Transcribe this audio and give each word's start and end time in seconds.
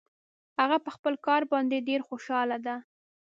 هغه 0.61 0.77
په 0.85 0.89
خپل 0.95 1.13
کار 1.27 1.41
باندې 1.53 1.85
ډېر 1.87 2.01
خوشحاله 2.09 2.57
ده 2.65 2.75